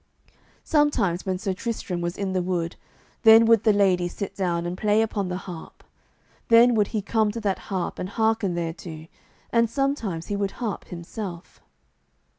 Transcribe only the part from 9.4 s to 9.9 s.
and